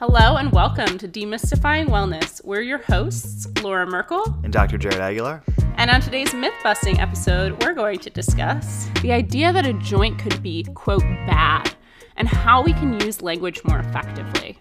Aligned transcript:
Hello 0.00 0.36
and 0.36 0.52
welcome 0.52 0.96
to 0.98 1.08
Demystifying 1.08 1.88
Wellness. 1.88 2.40
We're 2.44 2.60
your 2.60 2.78
hosts, 2.78 3.48
Laura 3.64 3.84
Merkel. 3.84 4.22
And 4.44 4.52
Dr. 4.52 4.78
Jared 4.78 5.00
Aguilar. 5.00 5.42
And 5.74 5.90
on 5.90 6.00
today's 6.00 6.32
myth 6.32 6.54
busting 6.62 7.00
episode, 7.00 7.60
we're 7.64 7.74
going 7.74 7.98
to 7.98 8.08
discuss 8.08 8.88
the 9.02 9.10
idea 9.10 9.52
that 9.52 9.66
a 9.66 9.72
joint 9.72 10.16
could 10.20 10.40
be, 10.40 10.62
quote, 10.74 11.02
bad, 11.26 11.74
and 12.16 12.28
how 12.28 12.62
we 12.62 12.74
can 12.74 13.00
use 13.00 13.22
language 13.22 13.60
more 13.64 13.80
effectively. 13.80 14.60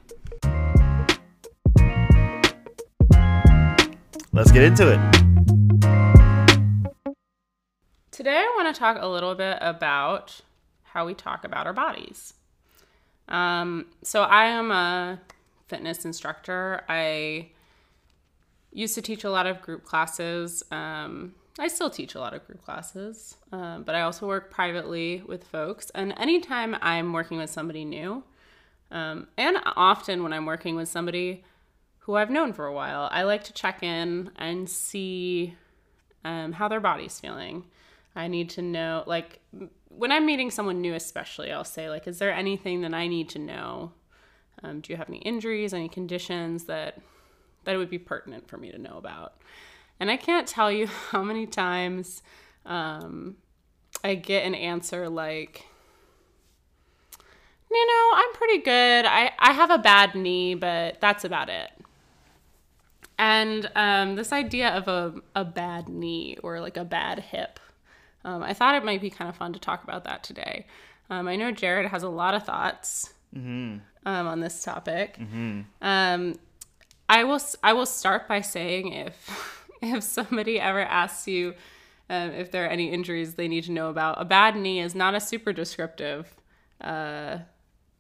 Let's 4.32 4.52
get 4.52 4.64
into 4.64 4.92
it. 4.92 5.00
Today, 8.10 8.38
I 8.40 8.54
want 8.58 8.74
to 8.74 8.80
talk 8.80 8.98
a 9.00 9.08
little 9.08 9.36
bit 9.36 9.60
about 9.62 10.42
how 10.82 11.06
we 11.06 11.14
talk 11.14 11.44
about 11.44 11.68
our 11.68 11.74
bodies. 11.74 12.34
Um, 13.28 13.88
so 14.04 14.24
I 14.24 14.46
am 14.46 14.72
a 14.72 15.20
fitness 15.68 16.06
instructor. 16.06 16.84
I 16.88 17.50
used 18.72 18.96
to 18.96 19.02
teach 19.02 19.24
a 19.24 19.30
lot 19.30 19.48
of 19.48 19.62
group 19.62 19.84
classes. 19.84 20.64
Um, 20.72 21.36
I 21.60 21.68
still 21.68 21.90
teach 21.90 22.14
a 22.14 22.20
lot 22.20 22.34
of 22.34 22.46
group 22.46 22.64
classes, 22.64 23.36
um, 23.52 23.84
but 23.84 23.96
I 23.96 24.02
also 24.02 24.28
work 24.28 24.52
privately 24.52 25.24
with 25.26 25.44
folks. 25.46 25.90
And 25.96 26.14
anytime 26.18 26.78
I'm 26.82 27.14
working 27.14 27.38
with 27.40 27.50
somebody 27.50 27.84
new, 27.84 28.24
um, 28.92 29.28
and 29.38 29.58
often 29.76 30.24
when 30.24 30.34
I'm 30.34 30.46
working 30.46 30.76
with 30.76 30.88
somebody 30.88 31.44
who 32.00 32.16
I've 32.16 32.30
known 32.30 32.54
for 32.54 32.66
a 32.66 32.74
while, 32.74 33.10
I 33.12 33.24
like 33.24 33.44
to 33.46 33.54
check 33.54 33.82
in 33.82 34.32
and 34.36 34.70
see 34.70 35.56
um, 36.24 36.54
how 36.54 36.68
their 36.68 36.80
body's 36.80 37.20
feeling. 37.20 37.66
I 38.16 38.28
need 38.28 38.50
to 38.52 38.62
know, 38.62 39.04
like, 39.08 39.40
when 39.90 40.12
I'm 40.12 40.26
meeting 40.26 40.52
someone 40.52 40.82
new, 40.82 40.94
especially, 40.94 41.52
I'll 41.52 41.64
say, 41.64 41.90
like, 41.90 42.08
is 42.08 42.20
there 42.20 42.32
anything 42.32 42.82
that 42.82 42.94
I 42.94 43.08
need 43.08 43.30
to 43.30 43.40
know? 43.40 43.94
Um, 44.64 44.82
do 44.82 44.92
you 44.92 44.98
have 44.98 45.10
any 45.10 45.20
injuries, 45.20 45.74
any 45.74 45.90
conditions 45.90 46.66
that 46.66 47.00
that 47.64 47.76
it 47.76 47.78
would 47.78 47.90
be 47.90 48.00
pertinent 48.00 48.48
for 48.48 48.58
me 48.58 48.72
to 48.72 48.78
know 48.78 48.98
about? 48.98 49.34
And 50.00 50.10
I 50.10 50.18
can't 50.18 50.48
tell 50.48 50.72
you 50.72 50.88
how 51.12 51.24
many 51.24 51.46
times 51.46 52.22
um, 52.66 53.38
I 54.04 54.16
get 54.16 54.46
an 54.46 54.56
answer 54.56 55.10
like, 55.10 55.66
you 57.70 57.86
know, 57.86 58.12
I'm 58.16 58.34
pretty 58.34 58.60
good. 58.60 59.06
I, 59.06 59.32
I 59.38 59.52
have 59.52 59.70
a 59.70 59.78
bad 59.78 60.16
knee, 60.16 60.56
but 60.56 61.02
that's 61.02 61.26
about 61.26 61.50
it. 61.50 61.72
And 63.20 63.70
um, 63.76 64.16
this 64.16 64.32
idea 64.32 64.70
of 64.70 64.88
a, 64.88 65.16
a 65.36 65.44
bad 65.44 65.90
knee 65.90 66.38
or 66.44 66.62
like 66.62 66.78
a 66.78 66.86
bad 66.86 67.20
hip 67.20 67.60
um, 68.24 68.44
I 68.44 68.54
thought 68.54 68.76
it 68.76 68.84
might 68.84 69.02
be 69.02 69.10
kind 69.10 69.30
of 69.30 69.36
fun 69.36 69.54
to 69.54 69.60
talk 69.60 69.84
about 69.84 70.04
that 70.06 70.24
today. 70.24 70.66
Um, 71.10 71.28
I 71.28 71.36
know 71.36 71.52
Jared 71.52 71.90
has 71.90 72.04
a 72.04 72.10
lot 72.10 72.34
of 72.34 72.44
thoughts 72.44 73.14
mm-hmm. 73.36 73.78
um, 74.06 74.28
on 74.28 74.40
this 74.40 74.64
topic. 74.64 75.18
Mm-hmm. 75.18 75.62
Um, 75.82 76.36
I 77.10 77.24
will 77.24 77.40
I 77.64 77.74
will 77.74 77.86
start 77.86 78.28
by 78.28 78.42
saying 78.42 78.92
if 78.92 79.68
if 79.82 80.04
somebody 80.04 80.60
ever 80.60 80.82
asks 80.82 81.28
you 81.28 81.54
um, 82.10 82.32
if 82.32 82.52
there 82.52 82.66
are 82.66 82.70
any 82.70 82.92
injuries 82.92 83.36
they 83.36 83.48
need 83.48 83.66
to 83.66 83.72
know 83.72 83.90
about, 83.90 84.22
a 84.22 84.26
bad 84.26 84.56
knee 84.56 84.80
is 84.80 84.96
not 84.96 85.16
a 85.16 85.20
super 85.20 85.52
descriptive. 85.54 86.34
Uh, 86.80 87.40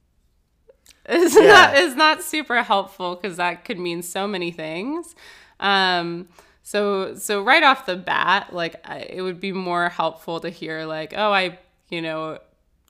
is 1.09 1.35
yeah. 1.35 1.47
not 1.47 1.77
is 1.77 1.95
not 1.95 2.23
super 2.23 2.63
helpful 2.63 3.15
because 3.15 3.37
that 3.37 3.63
could 3.63 3.79
mean 3.79 4.01
so 4.01 4.27
many 4.27 4.51
things. 4.51 5.15
Um, 5.59 6.27
so 6.67 7.15
so 7.15 7.41
right 7.41 7.63
off 7.63 7.85
the 7.85 7.95
bat, 7.95 8.51
like 8.51 8.85
I, 8.85 8.97
it 8.97 9.21
would 9.21 9.39
be 9.39 9.53
more 9.53 9.87
helpful 9.87 10.41
to 10.41 10.49
hear 10.49 10.83
like, 10.83 11.13
oh, 11.15 11.31
I 11.31 11.59
you 11.89 12.01
know 12.01 12.39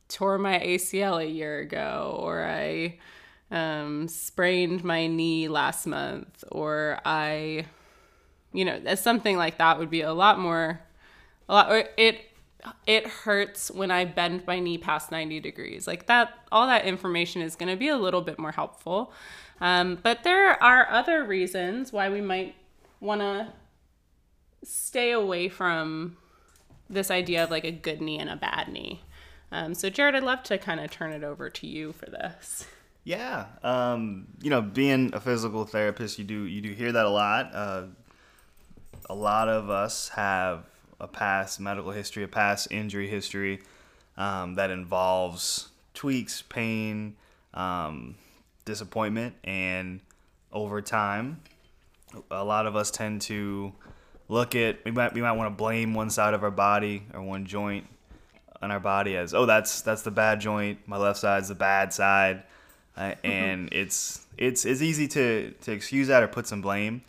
tore 0.08 0.39
my 0.39 0.58
ACL 0.58 1.22
a 1.22 1.30
year 1.30 1.59
ago, 1.59 2.17
or 2.19 2.44
I 2.44 2.97
um, 3.52 4.08
sprained 4.08 4.84
my 4.84 5.06
knee 5.06 5.47
last 5.47 5.86
month, 5.86 6.44
or 6.52 7.00
I, 7.06 7.67
you 8.52 8.66
know, 8.66 8.95
something 8.95 9.38
like 9.38 9.59
that 9.59 9.78
would 9.78 9.91
be 9.91 10.02
a 10.02 10.12
lot 10.12 10.40
more, 10.40 10.81
a 11.47 11.53
lot. 11.53 11.72
Or 11.72 11.84
it 11.97 12.22
it 12.88 13.06
hurts 13.06 13.69
when 13.69 13.91
I 13.91 14.06
bend 14.06 14.47
my 14.47 14.59
knee 14.59 14.79
past 14.79 15.12
90 15.12 15.40
degrees. 15.40 15.85
Like 15.85 16.07
that, 16.07 16.34
all 16.52 16.66
that 16.66 16.85
information 16.85 17.44
is 17.44 17.56
going 17.56 17.69
to 17.69 17.78
be 17.78 17.90
a 17.90 17.97
little 17.97 18.22
bit 18.22 18.40
more 18.40 18.53
helpful. 18.53 19.13
Um, 19.62 20.00
but 20.02 20.23
there 20.23 20.62
are 20.63 20.90
other 20.90 21.23
reasons 21.23 21.94
why 21.94 22.09
we 22.09 22.22
might 22.22 22.56
want 23.00 23.22
to 23.22 23.53
stay 24.67 25.11
away 25.11 25.50
from 25.50 26.17
this 26.89 27.11
idea 27.11 27.44
of 27.44 27.51
like 27.51 27.63
a 27.63 27.72
good 27.72 28.01
knee 28.01 28.19
and 28.19 28.29
a 28.29 28.35
bad 28.35 28.67
knee. 28.67 29.01
Um, 29.51 29.73
so, 29.73 29.89
Jared, 29.89 30.16
I'd 30.16 30.23
love 30.23 30.44
to 30.44 30.57
kind 30.57 30.79
of 30.79 30.91
turn 30.91 31.11
it 31.11 31.23
over 31.23 31.50
to 31.50 31.67
you 31.67 31.94
for 31.94 32.05
this. 32.07 32.66
Yeah, 33.03 33.45
um, 33.63 34.28
you 34.41 34.50
know, 34.50 34.61
being 34.61 35.11
a 35.13 35.22
physical 35.22 35.63
therapist, 35.63 36.19
you 36.19 36.25
do 36.25 36.44
you 36.44 36.59
do 36.59 36.73
hear 36.73 36.91
that 36.91 37.05
a 37.05 37.09
lot. 37.09 37.51
Uh, 37.53 37.83
a 39.09 39.16
lot 39.16 39.47
of 39.47 39.69
us 39.69 40.09
have 40.09 40.66
a 40.99 41.07
past 41.07 41.59
medical 41.59 41.91
history, 41.91 42.23
a 42.23 42.28
past 42.28 42.67
injury 42.69 43.07
history 43.07 43.61
um, 44.17 44.55
that 44.55 44.72
involves 44.72 45.69
tweaks, 45.94 46.41
pain, 46.41 47.16
um, 47.53 48.16
disappointment, 48.66 49.35
and 49.45 50.01
over 50.51 50.81
time, 50.81 51.39
a 52.29 52.44
lot 52.44 52.66
of 52.66 52.75
us 52.75 52.91
tend 52.91 53.22
to 53.22 53.73
look 54.30 54.56
at 54.56 54.84
we 54.86 54.92
might 54.92 55.14
we 55.14 55.22
might 55.22 55.34
want 55.34 55.52
to 55.52 55.56
blame 55.56 55.94
one 55.94 56.10
side 56.10 56.34
of 56.34 56.44
our 56.44 56.52
body 56.52 57.04
or 57.14 57.22
one 57.22 57.46
joint 57.46 57.88
on 58.62 58.72
our 58.72 58.80
body 58.80 59.16
as 59.16 59.34
oh 59.34 59.46
that's 59.46 59.82
that's 59.82 60.02
the 60.02 60.12
bad 60.12 60.40
joint. 60.40 60.80
My 60.88 60.98
left 60.98 61.20
side's 61.20 61.48
the 61.48 61.56
bad 61.56 61.94
side. 61.94 62.44
Uh, 62.96 63.14
and 63.24 63.70
it's 63.72 64.26
it's 64.38 64.66
it's 64.66 64.82
easy 64.82 65.08
to 65.08 65.52
to 65.62 65.72
excuse 65.72 66.08
that 66.08 66.24
or 66.24 66.28
put 66.28 66.48
some 66.48 66.62
blame 66.62 67.04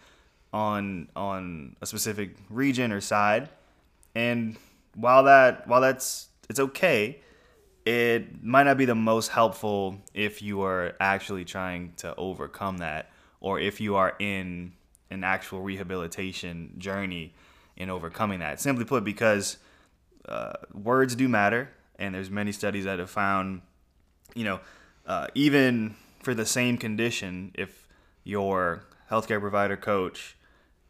on 0.52 1.08
on 1.16 1.76
a 1.80 1.86
specific 1.86 2.36
region 2.50 2.92
or 2.92 3.00
side. 3.00 3.48
And 4.14 4.56
while 4.94 5.24
that 5.24 5.66
while 5.66 5.80
that's 5.80 6.28
it's 6.48 6.60
okay 6.60 7.20
it 7.88 8.44
might 8.44 8.64
not 8.64 8.76
be 8.76 8.84
the 8.84 8.94
most 8.94 9.28
helpful 9.28 9.96
if 10.12 10.42
you 10.42 10.60
are 10.60 10.94
actually 11.00 11.42
trying 11.42 11.90
to 11.96 12.14
overcome 12.16 12.78
that 12.78 13.10
or 13.40 13.58
if 13.58 13.80
you 13.80 13.96
are 13.96 14.14
in 14.18 14.72
an 15.10 15.24
actual 15.24 15.60
rehabilitation 15.60 16.74
journey 16.78 17.34
in 17.76 17.90
overcoming 17.90 18.40
that. 18.40 18.60
Simply 18.60 18.84
put, 18.84 19.04
because 19.04 19.58
uh, 20.28 20.52
words 20.74 21.14
do 21.14 21.28
matter, 21.28 21.70
and 21.98 22.14
there's 22.14 22.30
many 22.30 22.52
studies 22.52 22.84
that 22.84 22.98
have 22.98 23.10
found, 23.10 23.62
you 24.34 24.44
know, 24.44 24.60
uh, 25.06 25.28
even 25.34 25.94
for 26.22 26.34
the 26.34 26.44
same 26.44 26.76
condition, 26.76 27.52
if 27.54 27.88
your 28.24 28.84
healthcare 29.10 29.40
provider, 29.40 29.76
coach, 29.76 30.36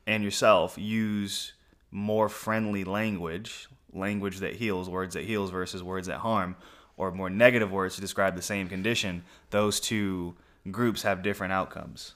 and 0.06 0.24
yourself 0.24 0.76
use 0.76 1.52
more 1.90 2.28
friendly 2.28 2.84
language, 2.84 3.68
language 3.92 4.38
that 4.38 4.56
heals, 4.56 4.88
words 4.88 5.14
that 5.14 5.24
heals 5.24 5.50
versus 5.50 5.82
words 5.82 6.08
that 6.08 6.18
harm, 6.18 6.56
or 6.96 7.12
more 7.12 7.30
negative 7.30 7.70
words 7.70 7.94
to 7.94 8.00
describe 8.00 8.34
the 8.34 8.42
same 8.42 8.68
condition, 8.68 9.22
those 9.50 9.78
two 9.78 10.34
groups 10.70 11.02
have 11.02 11.22
different 11.22 11.52
outcomes 11.52 12.14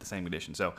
the 0.00 0.06
same 0.06 0.24
condition. 0.24 0.54
So 0.54 0.74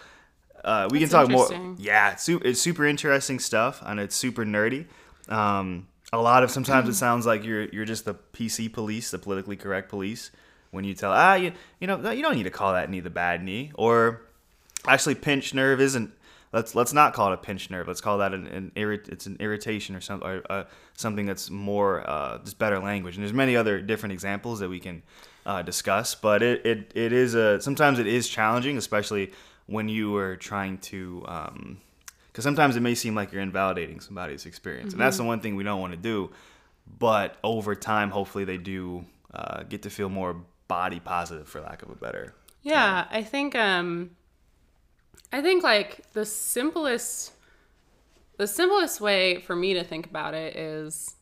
uh, 0.63 0.87
we 0.91 0.99
That's 0.99 1.11
can 1.11 1.27
talk 1.27 1.29
more. 1.29 1.75
Yeah, 1.77 2.13
it's 2.13 2.23
super, 2.23 2.45
it's 2.45 2.61
super 2.61 2.85
interesting 2.85 3.39
stuff, 3.39 3.81
and 3.85 3.99
it's 3.99 4.15
super 4.15 4.45
nerdy. 4.45 4.85
Um, 5.29 5.87
a 6.13 6.19
lot 6.21 6.43
of 6.43 6.51
sometimes 6.51 6.87
it 6.87 6.95
sounds 6.95 7.25
like 7.25 7.43
you're 7.43 7.65
you're 7.65 7.85
just 7.85 8.05
the 8.05 8.15
PC 8.15 8.71
police, 8.71 9.11
the 9.11 9.17
politically 9.17 9.55
correct 9.55 9.89
police, 9.89 10.31
when 10.71 10.83
you 10.83 10.93
tell 10.93 11.11
ah 11.11 11.35
you 11.35 11.51
you 11.79 11.87
know 11.87 12.11
you 12.11 12.21
don't 12.21 12.35
need 12.35 12.43
to 12.43 12.49
call 12.49 12.73
that 12.73 12.89
knee 12.89 12.99
the 12.99 13.09
bad 13.09 13.43
knee, 13.43 13.71
or 13.75 14.21
actually 14.87 15.15
pinch 15.15 15.53
nerve 15.53 15.81
isn't. 15.81 16.11
Let's 16.53 16.75
let's 16.75 16.93
not 16.93 17.13
call 17.13 17.31
it 17.31 17.33
a 17.33 17.37
pinched 17.37 17.71
nerve. 17.71 17.87
Let's 17.87 17.99
call 17.99 18.19
that 18.19 18.33
an, 18.33 18.47
an 18.47 18.71
irrit, 18.75 19.09
It's 19.09 19.25
an 19.25 19.37
irritation 19.39 19.95
or 19.95 20.01
something, 20.01 20.27
or 20.27 20.41
uh, 20.49 20.63
something 20.95 21.25
that's 21.25 21.49
more 21.49 22.09
uh, 22.09 22.37
just 22.39 22.57
better 22.57 22.79
language. 22.79 23.15
And 23.15 23.23
there's 23.23 23.33
many 23.33 23.55
other 23.55 23.81
different 23.81 24.13
examples 24.13 24.59
that 24.59 24.69
we 24.69 24.79
can 24.79 25.03
uh, 25.45 25.61
discuss. 25.61 26.15
But 26.15 26.41
it, 26.41 26.65
it, 26.65 26.91
it 26.95 27.11
is 27.11 27.35
a 27.35 27.59
sometimes 27.61 27.99
it 27.99 28.07
is 28.07 28.29
challenging, 28.29 28.77
especially 28.77 29.33
when 29.65 29.89
you 29.89 30.15
are 30.15 30.37
trying 30.37 30.77
to. 30.77 31.21
because 31.21 32.45
um, 32.45 32.53
sometimes 32.53 32.77
it 32.77 32.81
may 32.81 32.95
seem 32.95 33.13
like 33.13 33.33
you're 33.33 33.41
invalidating 33.41 33.99
somebody's 33.99 34.45
experience, 34.45 34.89
mm-hmm. 34.89 35.01
and 35.01 35.05
that's 35.05 35.17
the 35.17 35.23
mm-hmm. 35.23 35.27
one 35.27 35.39
thing 35.41 35.55
we 35.55 35.63
don't 35.63 35.81
want 35.81 35.91
to 35.91 35.97
do. 35.97 36.31
But 36.99 37.35
over 37.43 37.75
time, 37.75 38.09
hopefully, 38.11 38.45
they 38.45 38.57
do 38.57 39.05
uh, 39.33 39.63
get 39.63 39.81
to 39.83 39.89
feel 39.89 40.07
more 40.07 40.37
body 40.69 41.01
positive, 41.01 41.49
for 41.49 41.59
lack 41.59 41.81
of 41.81 41.89
a 41.89 41.95
better. 41.95 42.33
Yeah, 42.61 43.03
term. 43.03 43.07
I 43.11 43.23
think. 43.23 43.55
Um, 43.55 44.11
I 45.31 45.41
think 45.41 45.63
like 45.63 46.11
the 46.13 46.25
simplest, 46.25 47.33
the 48.37 48.47
simplest 48.47 49.01
way 49.01 49.41
for 49.41 49.55
me 49.55 49.73
to 49.73 49.83
think 49.83 50.05
about 50.05 50.33
it 50.33 50.55
is 50.55 51.15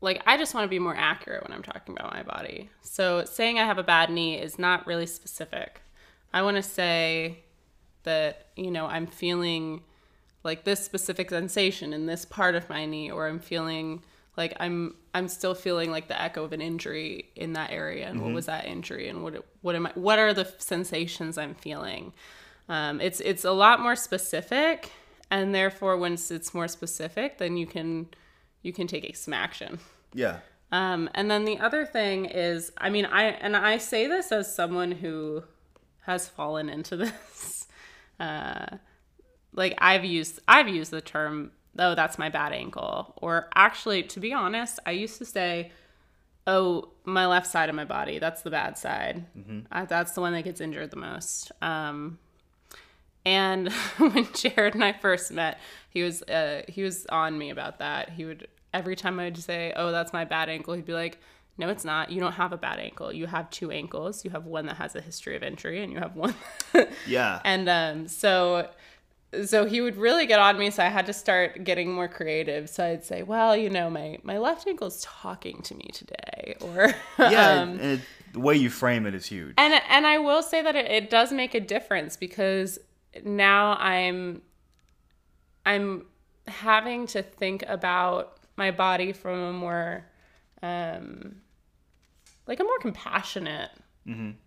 like 0.00 0.22
I 0.26 0.36
just 0.36 0.54
want 0.54 0.64
to 0.64 0.68
be 0.68 0.78
more 0.78 0.96
accurate 0.96 1.42
when 1.42 1.52
I'm 1.52 1.62
talking 1.62 1.94
about 1.94 2.12
my 2.12 2.22
body. 2.22 2.70
So 2.82 3.24
saying 3.24 3.58
I 3.58 3.64
have 3.64 3.78
a 3.78 3.82
bad 3.82 4.10
knee 4.10 4.38
is 4.38 4.58
not 4.58 4.86
really 4.86 5.06
specific. 5.06 5.82
I 6.32 6.42
want 6.42 6.56
to 6.56 6.62
say 6.62 7.40
that, 8.04 8.46
you 8.56 8.70
know, 8.70 8.86
I'm 8.86 9.06
feeling 9.06 9.82
like 10.42 10.64
this 10.64 10.82
specific 10.82 11.30
sensation 11.30 11.92
in 11.92 12.06
this 12.06 12.24
part 12.24 12.54
of 12.54 12.68
my 12.68 12.86
knee 12.86 13.10
or 13.10 13.26
I'm 13.26 13.40
feeling 13.40 14.02
like 14.36 14.54
I'm 14.60 14.94
I'm 15.14 15.28
still 15.28 15.54
feeling 15.54 15.90
like 15.90 16.08
the 16.08 16.20
echo 16.20 16.44
of 16.44 16.52
an 16.52 16.60
injury 16.60 17.30
in 17.36 17.52
that 17.54 17.70
area 17.70 18.08
and 18.08 18.20
what 18.22 18.32
was 18.32 18.46
that 18.46 18.66
injury 18.66 19.08
and 19.08 19.22
what 19.22 19.44
what 19.62 19.74
am 19.74 19.86
I 19.86 19.92
what 19.94 20.18
are 20.18 20.32
the 20.32 20.44
sensations 20.58 21.36
I'm 21.38 21.54
feeling 21.54 22.12
um, 22.68 23.00
it's 23.00 23.20
it's 23.20 23.44
a 23.44 23.52
lot 23.52 23.80
more 23.80 23.96
specific 23.96 24.90
and 25.30 25.54
therefore 25.54 25.96
once 25.96 26.30
it's 26.30 26.54
more 26.54 26.68
specific 26.68 27.38
then 27.38 27.56
you 27.56 27.66
can 27.66 28.08
you 28.62 28.72
can 28.72 28.86
take 28.86 29.16
some 29.16 29.34
action 29.34 29.78
Yeah. 30.14 30.38
um, 30.70 31.08
and 31.14 31.30
then 31.30 31.44
the 31.44 31.58
other 31.58 31.84
thing 31.86 32.26
is, 32.26 32.70
I 32.78 32.90
mean, 32.90 33.06
I 33.06 33.24
and 33.24 33.56
I 33.56 33.78
say 33.78 34.06
this 34.06 34.30
as 34.32 34.54
someone 34.54 34.92
who 34.92 35.42
has 36.02 36.28
fallen 36.28 36.68
into 36.68 36.96
this. 37.04 37.66
Uh, 38.20 38.66
like 39.52 39.74
I've 39.78 40.04
used 40.04 40.40
I've 40.46 40.68
used 40.68 40.90
the 40.90 41.00
term, 41.00 41.52
"Oh, 41.78 41.94
that's 41.94 42.18
my 42.18 42.28
bad 42.28 42.52
ankle," 42.52 43.14
or 43.16 43.48
actually, 43.54 44.02
to 44.04 44.20
be 44.20 44.32
honest, 44.32 44.78
I 44.86 44.90
used 44.92 45.18
to 45.18 45.24
say, 45.24 45.72
"Oh, 46.46 46.90
my 47.04 47.26
left 47.26 47.46
side 47.46 47.68
of 47.68 47.74
my 47.74 47.84
body, 47.84 48.18
that's 48.18 48.42
the 48.42 48.50
bad 48.50 48.76
side. 48.78 49.24
Uh, 49.72 49.84
that's 49.84 50.12
the 50.12 50.20
one 50.20 50.32
that 50.32 50.42
gets 50.42 50.60
injured 50.60 50.90
the 50.90 50.96
most." 50.96 51.52
Um, 51.62 52.18
and 53.24 53.70
when 53.98 54.26
Jared 54.32 54.74
and 54.74 54.84
I 54.84 54.92
first 54.92 55.30
met, 55.32 55.58
he 55.90 56.02
was 56.02 56.22
uh, 56.22 56.62
he 56.68 56.82
was 56.82 57.06
on 57.06 57.36
me 57.38 57.50
about 57.50 57.78
that. 57.78 58.10
He 58.10 58.24
would 58.24 58.48
every 58.72 58.96
time 58.96 59.18
I 59.20 59.24
would 59.24 59.38
say, 59.38 59.72
"Oh, 59.76 59.92
that's 59.92 60.12
my 60.12 60.24
bad 60.24 60.48
ankle," 60.48 60.74
he'd 60.74 60.86
be 60.86 60.92
like, 60.92 61.18
"No, 61.58 61.68
it's 61.68 61.84
not. 61.84 62.10
You 62.10 62.20
don't 62.20 62.32
have 62.32 62.52
a 62.52 62.56
bad 62.56 62.78
ankle. 62.78 63.12
You 63.12 63.26
have 63.26 63.50
two 63.50 63.70
ankles. 63.70 64.24
You 64.24 64.30
have 64.30 64.46
one 64.46 64.66
that 64.66 64.76
has 64.76 64.94
a 64.96 65.00
history 65.00 65.36
of 65.36 65.42
injury, 65.42 65.82
and 65.82 65.92
you 65.92 65.98
have 65.98 66.16
one." 66.16 66.34
Yeah. 67.06 67.40
and 67.44 67.68
um, 67.68 68.08
so 68.08 68.68
so 69.44 69.64
he 69.64 69.80
would 69.80 69.96
really 69.96 70.26
get 70.26 70.40
on 70.40 70.58
me. 70.58 70.70
So 70.70 70.82
I 70.82 70.88
had 70.88 71.06
to 71.06 71.12
start 71.12 71.62
getting 71.64 71.92
more 71.92 72.08
creative. 72.08 72.68
So 72.68 72.84
I'd 72.84 73.04
say, 73.04 73.22
"Well, 73.22 73.56
you 73.56 73.70
know, 73.70 73.88
my 73.90 74.18
my 74.22 74.38
left 74.38 74.66
ankle's 74.66 75.02
talking 75.02 75.62
to 75.62 75.74
me 75.74 75.88
today," 75.92 76.56
or 76.60 76.94
yeah. 77.18 77.60
um, 77.60 77.80
it, 77.80 78.00
the 78.32 78.40
way 78.40 78.56
you 78.56 78.70
frame 78.70 79.06
it 79.06 79.14
is 79.14 79.26
huge. 79.26 79.54
and 79.56 79.80
and 79.88 80.06
I 80.06 80.18
will 80.18 80.42
say 80.42 80.62
that 80.62 80.74
it, 80.74 80.90
it 80.90 81.10
does 81.10 81.32
make 81.32 81.54
a 81.54 81.60
difference 81.60 82.16
because 82.16 82.78
now 83.24 83.76
I'm 83.76 84.42
I'm 85.64 86.06
having 86.46 87.06
to 87.08 87.22
think 87.22 87.64
about 87.68 88.38
my 88.56 88.70
body 88.70 89.12
from 89.12 89.38
a 89.38 89.52
more 89.52 90.04
um 90.62 91.36
like 92.46 92.58
a 92.58 92.64
more 92.64 92.78
compassionate 92.80 93.70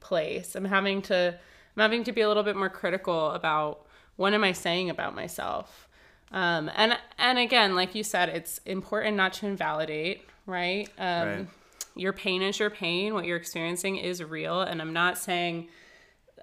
place. 0.01 0.55
I'm 0.55 0.65
having 0.65 1.01
to 1.03 1.39
I'm 1.75 1.81
having 1.81 2.03
to 2.03 2.11
be 2.11 2.21
a 2.21 2.27
little 2.27 2.43
bit 2.43 2.55
more 2.55 2.69
critical 2.69 3.31
about 3.31 3.87
what 4.15 4.33
am 4.33 4.43
I 4.43 4.51
saying 4.51 4.89
about 4.89 5.15
myself. 5.15 5.87
Um, 6.31 6.71
and 6.75 6.97
and 7.17 7.37
again, 7.37 7.75
like 7.75 7.95
you 7.95 8.03
said, 8.03 8.29
it's 8.29 8.59
important 8.59 9.17
not 9.17 9.33
to 9.33 9.47
invalidate, 9.47 10.23
right? 10.45 10.89
Um, 10.97 11.27
Right. 11.27 11.47
Your 11.95 12.13
pain 12.13 12.41
is 12.41 12.57
your 12.57 12.71
pain. 12.71 13.13
What 13.13 13.25
you're 13.25 13.37
experiencing 13.37 13.97
is 13.97 14.23
real, 14.23 14.61
and 14.61 14.81
I'm 14.81 14.93
not 14.93 15.17
saying. 15.17 15.67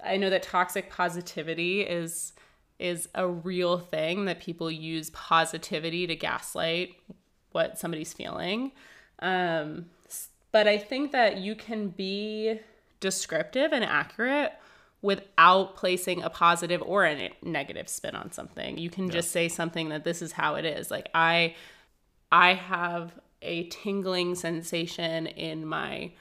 I 0.03 0.17
know 0.17 0.29
that 0.31 0.43
toxic 0.43 0.89
positivity 0.89 1.81
is 1.81 2.33
is 2.79 3.07
a 3.13 3.27
real 3.27 3.77
thing 3.77 4.25
that 4.25 4.39
people 4.39 4.71
use 4.71 5.11
positivity 5.11 6.07
to 6.07 6.15
gaslight 6.15 6.95
what 7.51 7.77
somebody's 7.77 8.13
feeling. 8.13 8.71
Um, 9.19 9.85
but 10.51 10.67
I 10.67 10.77
think 10.77 11.11
that 11.11 11.37
you 11.37 11.53
can 11.53 11.89
be 11.89 12.59
descriptive 12.99 13.71
and 13.71 13.83
accurate 13.83 14.53
without 15.01 15.75
placing 15.75 16.21
a 16.21 16.29
positive 16.29 16.81
or 16.81 17.05
a 17.05 17.31
negative 17.41 17.89
spin 17.89 18.15
on 18.15 18.31
something. 18.31 18.77
You 18.77 18.89
can 18.89 19.09
just 19.09 19.31
say 19.31 19.47
something 19.49 19.89
that 19.89 20.03
this 20.03 20.21
is 20.21 20.33
how 20.33 20.55
it 20.55 20.65
is. 20.65 20.91
Like 20.91 21.09
I 21.13 21.55
I 22.31 22.53
have 22.53 23.13
a 23.41 23.63
tingling 23.69 24.35
sensation 24.35 25.25
in 25.27 25.65
my 25.65 26.11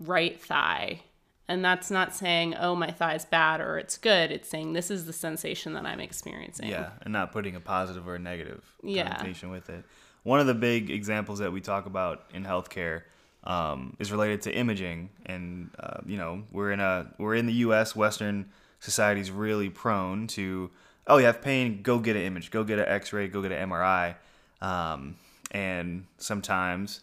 right 0.00 0.40
thigh. 0.40 1.02
And 1.50 1.64
that's 1.64 1.90
not 1.90 2.14
saying, 2.14 2.56
oh, 2.56 2.74
my 2.74 2.90
thigh's 2.90 3.24
bad 3.24 3.60
or 3.62 3.78
it's 3.78 3.96
good. 3.96 4.30
It's 4.30 4.48
saying 4.48 4.74
this 4.74 4.90
is 4.90 5.06
the 5.06 5.14
sensation 5.14 5.72
that 5.72 5.86
I'm 5.86 5.98
experiencing. 6.00 6.68
Yeah, 6.68 6.90
and 7.02 7.12
not 7.12 7.32
putting 7.32 7.56
a 7.56 7.60
positive 7.60 8.06
or 8.06 8.16
a 8.16 8.18
negative 8.18 8.62
Yeah. 8.82 9.14
connotation 9.16 9.50
with 9.50 9.70
it. 9.70 9.84
One 10.24 10.40
of 10.40 10.46
the 10.46 10.54
big 10.54 10.90
examples 10.90 11.38
that 11.38 11.50
we 11.50 11.62
talk 11.62 11.86
about 11.86 12.24
in 12.34 12.44
healthcare 12.44 13.02
um, 13.48 13.96
is 13.98 14.12
related 14.12 14.42
to 14.42 14.54
imaging, 14.54 15.10
and 15.26 15.70
uh, 15.80 15.98
you 16.06 16.16
know 16.16 16.44
we're 16.52 16.70
in 16.70 16.78
a 16.78 17.12
we're 17.18 17.34
in 17.34 17.46
the 17.46 17.54
U.S. 17.54 17.96
Western 17.96 18.46
society's 18.78 19.32
really 19.32 19.68
prone 19.68 20.28
to 20.28 20.70
oh 21.08 21.16
you 21.16 21.24
have 21.24 21.42
pain 21.42 21.82
go 21.82 21.98
get 21.98 22.14
an 22.14 22.22
image 22.22 22.52
go 22.52 22.62
get 22.62 22.78
an 22.78 22.84
X-ray 22.86 23.26
go 23.26 23.42
get 23.42 23.50
an 23.50 23.68
MRI, 23.68 24.14
um, 24.60 25.16
and 25.50 26.06
sometimes 26.18 27.00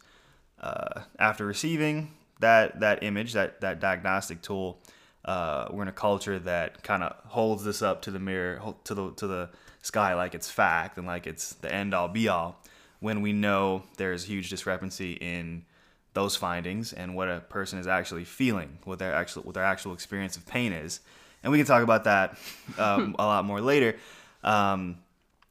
uh, 0.61 1.01
after 1.19 1.45
receiving 1.45 2.11
that 2.39 2.79
that 2.79 3.03
image, 3.03 3.33
that 3.33 3.61
that 3.61 3.79
diagnostic 3.79 4.41
tool, 4.41 4.79
uh, 5.25 5.67
we're 5.71 5.83
in 5.83 5.87
a 5.87 5.93
culture 5.93 6.39
that 6.39 6.83
kind 6.83 7.03
of 7.03 7.15
holds 7.25 7.63
this 7.63 7.81
up 7.81 8.01
to 8.03 8.11
the 8.11 8.19
mirror, 8.19 8.61
to 8.83 8.93
the 8.93 9.11
to 9.13 9.27
the 9.27 9.49
sky 9.81 10.15
like 10.15 10.33
it's 10.33 10.49
fact 10.49 10.97
and 10.97 11.05
like 11.05 11.27
it's 11.27 11.53
the 11.55 11.73
end 11.73 11.93
all 11.93 12.07
be 12.07 12.27
all. 12.27 12.61
When 12.99 13.21
we 13.21 13.33
know 13.33 13.83
there's 13.97 14.25
huge 14.25 14.49
discrepancy 14.49 15.13
in 15.13 15.65
those 16.15 16.35
findings 16.35 16.93
and 16.93 17.13
what 17.13 17.29
a 17.29 17.41
person 17.41 17.77
is 17.77 17.85
actually 17.85 18.23
feeling, 18.23 18.79
what 18.85 18.97
their 18.97 19.13
actual 19.13 19.43
what 19.43 19.53
their 19.53 19.63
actual 19.63 19.93
experience 19.93 20.35
of 20.35 20.47
pain 20.47 20.73
is, 20.73 21.01
and 21.43 21.51
we 21.51 21.59
can 21.59 21.67
talk 21.67 21.83
about 21.83 22.05
that 22.05 22.39
um, 22.79 23.15
a 23.19 23.25
lot 23.25 23.45
more 23.45 23.61
later. 23.61 23.95
Um, 24.43 24.97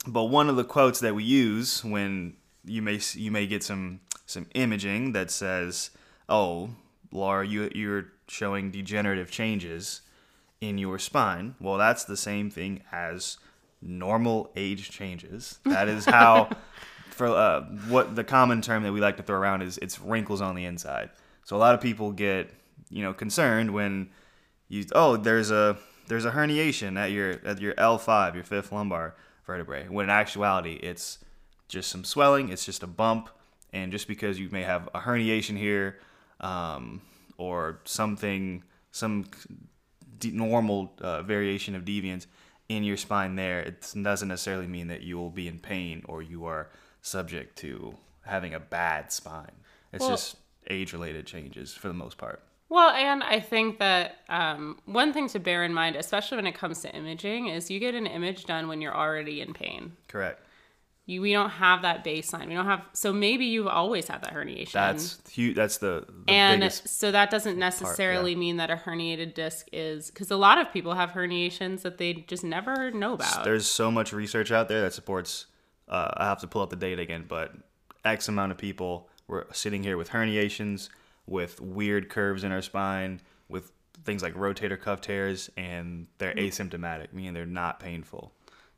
but 0.06 0.24
one 0.24 0.48
of 0.48 0.56
the 0.56 0.64
quotes 0.64 1.00
that 1.00 1.14
we 1.14 1.22
use 1.22 1.84
when 1.84 2.34
you 2.64 2.82
may 2.82 2.98
you 3.12 3.30
may 3.30 3.46
get 3.46 3.62
some 3.62 4.00
some 4.26 4.46
imaging 4.54 5.12
that 5.12 5.30
says, 5.30 5.90
"Oh, 6.28 6.70
Laura, 7.12 7.46
you 7.46 7.70
you're 7.74 8.06
showing 8.26 8.70
degenerative 8.70 9.30
changes 9.30 10.00
in 10.60 10.78
your 10.78 10.98
spine." 10.98 11.54
Well, 11.60 11.76
that's 11.76 12.04
the 12.04 12.16
same 12.16 12.50
thing 12.50 12.82
as 12.90 13.36
normal 13.82 14.50
age 14.56 14.90
changes. 14.90 15.58
That 15.64 15.88
is 15.88 16.06
how 16.06 16.48
for 17.14 17.28
uh, 17.28 17.62
what 17.88 18.16
the 18.16 18.24
common 18.24 18.60
term 18.60 18.82
that 18.82 18.92
we 18.92 19.00
like 19.00 19.16
to 19.16 19.22
throw 19.22 19.38
around 19.38 19.62
is 19.62 19.78
it's 19.78 20.00
wrinkles 20.00 20.40
on 20.40 20.56
the 20.56 20.64
inside. 20.64 21.10
So 21.44 21.56
a 21.56 21.58
lot 21.58 21.74
of 21.74 21.80
people 21.80 22.10
get 22.10 22.50
you 22.90 23.02
know 23.02 23.14
concerned 23.14 23.72
when 23.72 24.10
you 24.68 24.84
oh 24.92 25.16
there's 25.16 25.50
a 25.50 25.76
there's 26.08 26.24
a 26.24 26.30
herniation 26.32 26.98
at 26.98 27.10
your 27.10 27.40
at 27.44 27.60
your 27.60 27.74
L5 27.74 28.34
your 28.34 28.44
fifth 28.44 28.72
lumbar 28.72 29.14
vertebrae 29.46 29.86
when 29.88 30.04
in 30.04 30.10
actuality 30.10 30.74
it's 30.74 31.18
just 31.68 31.90
some 31.90 32.04
swelling 32.04 32.50
it's 32.50 32.64
just 32.64 32.82
a 32.82 32.86
bump 32.86 33.30
and 33.72 33.90
just 33.90 34.06
because 34.06 34.38
you 34.38 34.48
may 34.50 34.62
have 34.62 34.88
a 34.94 35.00
herniation 35.00 35.56
here 35.56 35.98
um, 36.40 37.00
or 37.38 37.80
something 37.84 38.62
some 38.90 39.24
de- 40.18 40.30
normal 40.30 40.92
uh, 41.00 41.22
variation 41.22 41.74
of 41.74 41.84
deviance 41.84 42.26
in 42.68 42.84
your 42.84 42.96
spine 42.96 43.34
there 43.36 43.60
it 43.60 43.92
doesn't 44.02 44.28
necessarily 44.28 44.66
mean 44.66 44.88
that 44.88 45.02
you 45.02 45.16
will 45.16 45.30
be 45.30 45.48
in 45.48 45.58
pain 45.58 46.02
or 46.06 46.22
you 46.22 46.44
are 46.44 46.70
subject 47.04 47.56
to 47.58 47.94
having 48.22 48.54
a 48.54 48.60
bad 48.60 49.12
spine 49.12 49.52
it's 49.92 50.00
Well- 50.00 50.10
just 50.10 50.36
age 50.70 50.92
related 50.92 51.26
changes 51.26 51.74
for 51.74 51.88
the 51.88 51.94
most 51.94 52.16
part 52.18 52.42
Well, 52.70 52.90
and 52.90 53.22
I 53.22 53.38
think 53.38 53.78
that 53.78 54.16
um, 54.28 54.80
one 54.86 55.12
thing 55.12 55.28
to 55.28 55.38
bear 55.38 55.62
in 55.62 55.74
mind, 55.74 55.94
especially 55.96 56.36
when 56.36 56.46
it 56.46 56.54
comes 56.54 56.80
to 56.80 56.88
imaging, 56.96 57.48
is 57.48 57.70
you 57.70 57.78
get 57.78 57.94
an 57.94 58.06
image 58.06 58.46
done 58.46 58.66
when 58.66 58.80
you're 58.80 58.96
already 58.96 59.40
in 59.42 59.52
pain. 59.52 59.92
correct 60.08 60.40
You, 61.06 61.20
we 61.20 61.32
don't 61.32 61.50
have 61.50 61.82
that 61.82 62.02
baseline. 62.02 62.48
We 62.48 62.54
don't 62.54 62.64
have. 62.64 62.82
So 62.94 63.12
maybe 63.12 63.44
you've 63.44 63.66
always 63.68 64.08
had 64.08 64.22
that 64.22 64.32
herniation. 64.32 64.72
That's 64.72 65.20
huge. 65.28 65.54
That's 65.54 65.76
the, 65.76 66.06
the 66.26 66.32
and 66.32 66.72
so 66.72 67.12
that 67.12 67.28
doesn't 67.30 67.58
necessarily 67.58 68.34
mean 68.34 68.56
that 68.56 68.70
a 68.70 68.76
herniated 68.76 69.34
disc 69.34 69.68
is 69.70 70.10
because 70.10 70.30
a 70.30 70.36
lot 70.36 70.56
of 70.56 70.72
people 70.72 70.94
have 70.94 71.10
herniations 71.10 71.82
that 71.82 71.98
they 71.98 72.14
just 72.14 72.42
never 72.42 72.90
know 72.90 73.12
about. 73.12 73.44
There's 73.44 73.66
so 73.66 73.90
much 73.90 74.14
research 74.14 74.50
out 74.50 74.68
there 74.68 74.80
that 74.80 74.94
supports. 74.94 75.46
Uh, 75.88 76.10
I 76.16 76.24
have 76.24 76.40
to 76.40 76.46
pull 76.46 76.62
up 76.62 76.70
the 76.70 76.76
data 76.76 77.02
again, 77.02 77.24
but 77.28 77.52
X 78.04 78.28
amount 78.28 78.52
of 78.52 78.58
people 78.58 79.08
were 79.28 79.46
sitting 79.52 79.82
here 79.82 79.96
with 79.96 80.10
herniations, 80.10 80.88
with 81.26 81.60
weird 81.60 82.08
curves 82.08 82.44
in 82.44 82.52
our 82.52 82.62
spine, 82.62 83.20
with 83.48 83.72
things 84.04 84.22
like 84.22 84.34
rotator 84.34 84.80
cuff 84.80 85.00
tears, 85.00 85.50
and 85.56 86.06
they're 86.18 86.34
Mm. 86.34 86.46
asymptomatic, 86.48 87.12
meaning 87.12 87.32
they're 87.34 87.46
not 87.46 87.80
painful. 87.80 88.32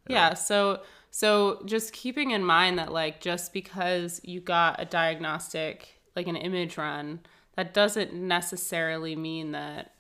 Yeah, 0.09 0.35
so 0.35 0.83
so 1.11 1.63
just 1.65 1.93
keeping 1.93 2.31
in 2.31 2.45
mind 2.45 2.79
that 2.79 2.93
like 2.93 3.21
just 3.21 3.53
because 3.53 4.21
you 4.23 4.41
got 4.41 4.81
a 4.81 4.85
diagnostic 4.85 6.01
like 6.15 6.27
an 6.29 6.37
image 6.37 6.77
run, 6.79 7.21
that 7.57 7.75
doesn't 7.75 8.13
necessarily 8.15 9.17
mean 9.17 9.51
that 9.53 9.93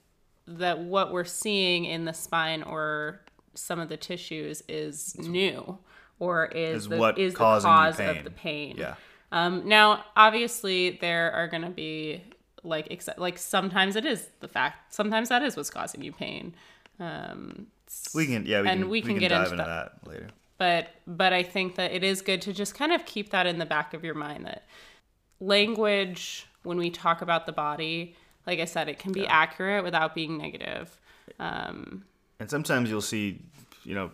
that 0.47 0.79
what 0.79 1.13
we're 1.13 1.25
seeing 1.25 1.85
in 1.85 2.05
the 2.05 2.13
spine 2.13 2.63
or 2.63 3.21
some 3.55 3.81
of 3.81 3.89
the 3.89 3.97
tissues 3.97 4.63
is 4.69 5.17
new 5.19 5.79
or 6.18 6.46
is, 6.46 6.82
Is 6.85 6.88
the, 6.88 6.96
what 6.96 7.18
is 7.18 7.32
the 7.35 7.38
cause 7.38 7.64
of 7.64 8.25
the 8.25 8.30
pain. 8.30 8.76
Yeah. 8.78 8.94
Um, 9.32 9.68
now, 9.68 10.04
obviously, 10.16 10.99
there 11.00 11.32
are 11.32 11.49
going 11.49 11.62
to 11.62 11.70
be 11.70 12.23
like 12.62 12.88
ex- 12.90 13.08
like 13.18 13.38
sometimes 13.38 13.96
it 13.96 14.04
is 14.06 14.28
the 14.40 14.49
fact. 14.49 14.94
Sometimes 14.94 15.28
that 15.28 15.42
is 15.42 15.56
what's 15.56 15.70
causing 15.70 16.02
you 16.02 16.12
pain. 16.12 16.54
Um, 16.99 17.66
We 18.14 18.26
can, 18.26 18.46
yeah, 18.46 18.62
we 18.62 18.68
And 18.68 18.82
can, 18.82 18.88
we 18.90 19.02
can 19.02 19.18
get 19.18 19.28
dive 19.28 19.52
into 19.52 19.62
into 19.62 19.64
that 19.64 20.08
later. 20.08 20.28
but 20.58 20.88
but 21.06 21.32
I 21.32 21.42
think 21.42 21.75
that 21.76 21.92
it 21.92 22.02
is 22.02 22.23
good 22.23 22.40
to 22.42 22.52
just 22.52 22.75
kind 22.75 22.92
of 22.92 23.04
keep 23.04 23.30
that 23.30 23.46
in 23.46 23.58
the 23.58 23.66
back 23.66 23.94
of 23.94 24.02
your 24.04 24.14
mind 24.14 24.46
that 24.46 24.64
language 25.40 26.46
when 26.62 26.78
we 26.78 26.90
talk 26.90 27.23
about 27.23 27.46
the 27.46 27.52
body, 27.52 28.16
like 28.46 28.58
I 28.58 28.64
said, 28.64 28.88
it 28.88 28.99
can 28.99 29.12
be 29.12 29.26
accurate 29.26 29.85
without 29.85 30.14
being 30.14 30.37
negative. 30.38 30.99
Um, 31.38 32.04
And 32.40 32.50
sometimes 32.50 32.90
you'll 32.90 33.00
see, 33.02 33.40
you 33.85 33.94
know, 33.94 34.11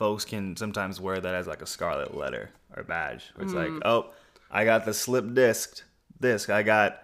folks 0.00 0.24
can 0.24 0.56
sometimes 0.56 0.98
wear 0.98 1.20
that 1.20 1.34
as 1.34 1.46
like 1.46 1.60
a 1.60 1.66
scarlet 1.66 2.16
letter 2.16 2.48
or 2.74 2.82
badge. 2.82 3.30
Where 3.34 3.44
it's 3.44 3.52
like, 3.52 3.70
oh, 3.84 4.06
I 4.50 4.64
got 4.64 4.86
the 4.86 4.94
slip 4.94 5.34
disc 5.34 5.82
disc. 6.18 6.48
I 6.48 6.62
got 6.62 7.02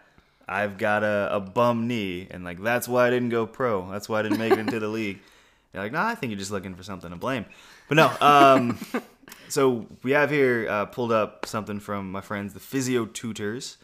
I've 0.49 0.79
got 0.79 1.05
a, 1.05 1.29
a 1.31 1.39
bum 1.39 1.87
knee 1.87 2.27
and 2.31 2.43
like 2.43 2.63
that's 2.63 2.89
why 2.89 3.07
I 3.07 3.11
didn't 3.11 3.29
go 3.29 3.47
pro. 3.47 3.91
That's 3.91 4.09
why 4.09 4.21
I 4.21 4.23
didn't 4.23 4.39
make 4.39 4.55
it 4.55 4.59
into 4.59 4.81
the 4.81 4.89
league. 5.01 5.19
You're 5.75 5.83
like, 5.83 5.93
no, 5.93 6.01
I 6.01 6.15
think 6.15 6.31
you're 6.31 6.39
just 6.39 6.51
looking 6.51 6.75
for 6.75 6.83
something 6.83 7.11
to 7.11 7.17
blame. 7.17 7.45
But 7.87 7.97
no, 7.97 8.11
um 8.19 8.79
so 9.51 9.87
we 10.03 10.13
have 10.13 10.31
here 10.31 10.67
uh, 10.67 10.87
pulled 10.87 11.13
up 11.13 11.45
something 11.45 11.81
from 11.81 12.11
my 12.11 12.23
friends, 12.23 12.55
the 12.55 12.61
Physio 12.61 13.05
Tutors, 13.05 13.77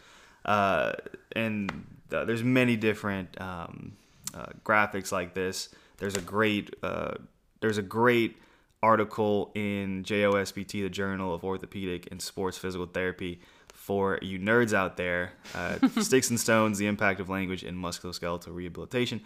uh, 0.46 0.94
and 1.36 1.70
uh, 2.10 2.24
there's 2.24 2.42
many 2.42 2.76
different 2.76 3.38
um, 3.38 3.92
uh, 4.34 4.46
graphics 4.64 5.12
like 5.12 5.34
this. 5.34 5.68
There's 5.98 6.16
a 6.16 6.22
great 6.22 6.74
uh, 6.82 7.16
there's 7.60 7.76
a 7.76 7.82
great 7.82 8.38
article 8.82 9.50
in 9.54 10.02
JOSPT, 10.04 10.82
the 10.82 10.88
Journal 10.88 11.34
of 11.34 11.44
Orthopedic 11.44 12.08
and 12.10 12.20
Sports 12.20 12.58
Physical 12.58 12.86
Therapy, 12.86 13.40
for 13.72 14.18
you 14.22 14.38
nerds 14.38 14.72
out 14.72 14.96
there. 14.96 15.32
Uh, 15.54 15.76
Sticks 16.00 16.30
and 16.30 16.38
Stones: 16.38 16.78
The 16.78 16.86
Impact 16.86 17.20
of 17.20 17.28
Language 17.28 17.64
in 17.64 17.76
Musculoskeletal 17.76 18.54
Rehabilitation. 18.54 19.20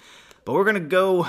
But 0.44 0.54
we're 0.54 0.64
gonna 0.64 0.80
go 0.80 1.26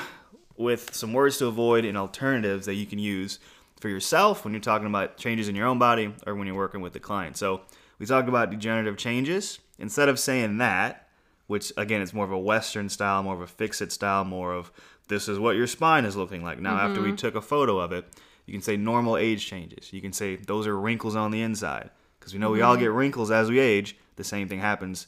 with 0.58 0.94
some 0.94 1.14
words 1.14 1.38
to 1.38 1.46
avoid 1.46 1.86
and 1.86 1.98
alternatives 1.98 2.66
that 2.66 2.76
you 2.76 2.86
can 2.86 3.00
use 3.00 3.40
for 3.80 3.90
yourself 3.90 4.44
when 4.44 4.54
you're 4.54 4.62
talking 4.62 4.88
about 4.88 5.18
changes 5.18 5.48
in 5.48 5.56
your 5.56 5.68
own 5.68 5.78
body 5.78 6.14
or 6.26 6.36
when 6.36 6.48
you're 6.48 6.56
working 6.56 6.82
with 6.82 6.94
the 6.94 7.00
client. 7.00 7.38
So 7.38 7.62
we 8.00 8.06
talked 8.06 8.28
about 8.28 8.50
degenerative 8.50 8.98
changes. 8.98 9.60
Instead 9.78 10.10
of 10.10 10.18
saying 10.20 10.58
that, 10.58 11.08
which 11.46 11.72
again 11.78 12.02
it's 12.02 12.14
more 12.14 12.26
of 12.26 12.32
a 12.32 12.40
Western 12.40 12.90
style, 12.90 13.24
more 13.24 13.36
of 13.36 13.42
a 13.42 13.48
fix 13.48 13.82
it 13.82 13.92
style, 13.92 14.26
more 14.26 14.54
of 14.54 14.72
this 15.08 15.28
is 15.28 15.40
what 15.40 15.56
your 15.56 15.68
spine 15.68 16.06
is 16.06 16.16
looking 16.16 16.44
like. 16.44 16.60
Now, 16.60 16.78
after 16.78 17.02
we 17.02 17.10
mm-hmm. 17.10 17.16
took 17.16 17.36
a 17.36 17.42
photo 17.42 17.80
of 17.80 17.92
it, 17.92 18.06
you 18.46 18.54
can 18.54 18.62
say 18.62 18.78
normal 18.78 19.18
age 19.18 19.46
changes. 19.46 19.92
You 19.92 20.02
can 20.02 20.14
say 20.14 20.36
those 20.36 20.68
are 20.68 20.78
wrinkles 20.78 21.16
on 21.16 21.32
the 21.32 21.42
inside 21.42 21.90
because 22.20 22.34
we 22.34 22.40
know 22.40 22.52
we 22.52 22.62
all 22.62 22.74
mm-hmm. 22.74 22.84
get 22.84 22.92
wrinkles 22.92 23.32
as 23.32 23.50
we 23.50 23.60
age. 23.60 23.98
The 24.16 24.24
same 24.24 24.48
thing 24.48 24.60
happens 24.60 25.08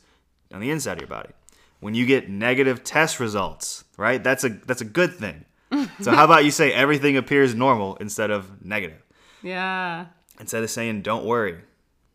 on 0.53 0.59
the 0.59 0.69
inside 0.69 0.93
of 0.93 1.01
your 1.01 1.07
body. 1.07 1.29
When 1.79 1.93
you 1.95 2.05
get 2.05 2.29
negative 2.29 2.83
test 2.83 3.19
results, 3.19 3.85
right? 3.97 4.21
That's 4.23 4.43
a 4.43 4.49
that's 4.49 4.81
a 4.81 4.85
good 4.85 5.13
thing. 5.13 5.45
so 6.01 6.11
how 6.11 6.25
about 6.25 6.43
you 6.45 6.51
say 6.51 6.73
everything 6.73 7.15
appears 7.15 7.55
normal 7.55 7.95
instead 7.97 8.31
of 8.31 8.63
negative? 8.63 9.01
yeah. 9.41 10.07
Instead 10.39 10.63
of 10.63 10.69
saying 10.69 11.01
don't 11.01 11.25
worry, 11.25 11.57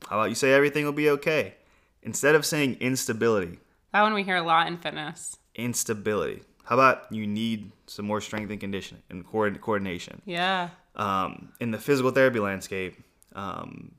how 0.08 0.18
about 0.18 0.30
you 0.30 0.34
say 0.34 0.52
everything 0.52 0.84
will 0.84 0.92
be 0.92 1.10
okay? 1.10 1.54
Instead 2.02 2.34
of 2.34 2.44
saying 2.44 2.76
instability, 2.80 3.58
That 3.92 4.02
one 4.02 4.14
we 4.14 4.22
hear 4.22 4.36
a 4.36 4.42
lot 4.42 4.66
in 4.66 4.78
fitness. 4.78 5.36
instability. 5.54 6.42
How 6.64 6.74
about 6.76 7.12
you 7.12 7.26
need 7.26 7.70
some 7.86 8.06
more 8.06 8.20
strength 8.20 8.50
and 8.50 8.58
conditioning 8.58 9.02
and 9.10 9.24
coordination? 9.24 10.22
Yeah. 10.24 10.70
um, 10.96 11.52
in 11.60 11.70
the 11.70 11.78
physical 11.78 12.10
therapy 12.10 12.40
landscape, 12.40 13.02
um, 13.34 13.92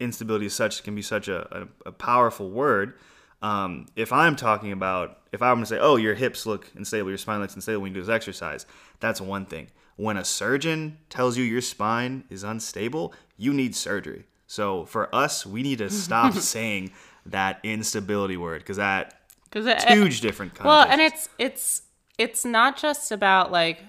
instability 0.00 0.46
is 0.46 0.54
such 0.54 0.82
can 0.84 0.94
be 0.94 1.02
such 1.02 1.28
a, 1.28 1.62
a, 1.84 1.88
a 1.88 1.92
powerful 1.92 2.50
word. 2.50 2.94
Um, 3.40 3.86
if 3.96 4.12
I'm 4.12 4.36
talking 4.36 4.70
about, 4.70 5.18
if 5.32 5.42
I'm 5.42 5.54
going 5.54 5.64
to 5.64 5.68
say, 5.68 5.78
oh, 5.80 5.96
your 5.96 6.14
hips 6.14 6.46
look 6.46 6.70
unstable, 6.76 7.08
your 7.08 7.18
spine 7.18 7.40
looks 7.40 7.54
unstable 7.54 7.82
when 7.82 7.90
you 7.90 7.94
do 7.94 8.00
this 8.02 8.14
exercise, 8.14 8.66
that's 9.00 9.20
one 9.20 9.46
thing. 9.46 9.68
When 9.96 10.16
a 10.16 10.24
surgeon 10.24 10.98
tells 11.10 11.36
you 11.36 11.44
your 11.44 11.60
spine 11.60 12.24
is 12.30 12.44
unstable, 12.44 13.12
you 13.36 13.52
need 13.52 13.74
surgery. 13.74 14.26
So 14.46 14.84
for 14.84 15.12
us, 15.14 15.44
we 15.44 15.62
need 15.62 15.78
to 15.78 15.90
stop 15.90 16.34
saying 16.54 16.92
that 17.26 17.58
instability 17.62 18.36
word 18.36 18.60
because 18.60 18.76
that 18.76 19.14
Because 19.44 19.66
huge 19.84 20.20
different 20.20 20.54
context. 20.54 20.66
Well, 20.66 20.86
and 20.88 21.00
it's 21.00 21.28
it's 21.38 21.82
it's 22.22 22.44
not 22.44 22.76
just 22.76 23.10
about 23.10 23.50
like 23.50 23.82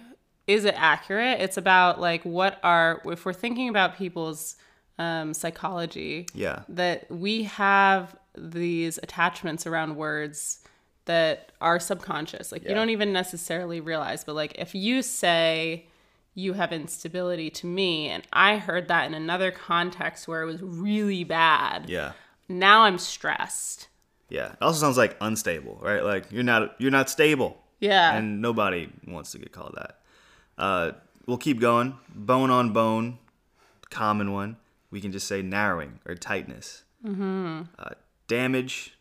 is 0.46 0.66
it 0.66 0.76
accurate? 0.78 1.40
It's 1.40 1.58
about 1.58 2.02
like 2.02 2.24
what 2.24 2.60
are 2.64 3.02
if 3.06 3.26
we're 3.26 3.34
thinking 3.34 3.70
about 3.70 3.98
people's 3.98 4.58
um, 5.00 5.34
psychology. 5.34 6.28
Yeah. 6.34 6.64
That 6.70 7.10
we 7.10 7.44
have 7.44 8.16
these 8.36 8.98
attachments 9.02 9.66
around 9.66 9.96
words 9.96 10.60
that 11.06 11.52
are 11.62 11.80
subconscious. 11.80 12.52
Like 12.52 12.64
you 12.64 12.74
don't 12.74 12.90
even 12.90 13.14
necessarily 13.14 13.80
realize, 13.80 14.24
but 14.24 14.36
like 14.36 14.56
if 14.58 14.74
you 14.74 15.02
say 15.02 15.86
you 16.36 16.54
have 16.54 16.74
instability 16.74 17.50
to 17.52 17.68
me 17.68 18.10
and 18.10 18.24
I 18.34 18.58
heard 18.58 18.88
that 18.88 19.06
in 19.06 19.14
another 19.14 19.52
context 19.52 20.28
where 20.28 20.42
it 20.42 20.46
was 20.46 20.62
really 20.62 21.24
bad. 21.24 21.90
yeah. 21.90 22.14
Now 22.50 22.82
I'm 22.82 22.98
stressed. 22.98 23.88
Yeah. 24.30 24.54
It 24.54 24.58
also 24.62 24.80
sounds 24.82 24.98
like 24.98 25.16
unstable, 25.22 25.80
right? 25.82 26.04
Like 26.04 26.32
you're 26.32 26.44
not 26.44 26.76
you're 26.80 26.92
not 26.92 27.10
stable. 27.10 27.63
Yeah. 27.84 28.16
And 28.16 28.42
nobody 28.42 28.88
wants 29.06 29.34
to 29.34 29.40
get 29.40 29.52
called 29.52 29.74
that. 29.76 30.00
Uh, 30.58 30.94
we'll 31.26 31.38
keep 31.38 31.60
going. 31.60 31.98
Bone 32.16 32.50
on 32.50 32.72
bone, 32.72 33.20
common 33.90 34.32
one. 34.32 34.56
We 34.90 35.02
can 35.02 35.12
just 35.12 35.28
say 35.28 35.42
narrowing 35.42 36.00
or 36.06 36.16
tightness. 36.16 36.84
Mm-hmm. 37.06 37.64
Uh, 37.78 37.90
damage, 38.30 38.98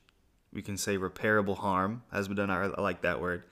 we 0.52 0.62
can 0.62 0.76
say 0.76 0.98
repairable 0.98 1.58
harm. 1.58 2.02
Has 2.12 2.26
been 2.26 2.36
done. 2.36 2.50
I 2.50 2.64
I 2.64 2.80
like 2.80 3.02
that 3.02 3.20
word. 3.20 3.44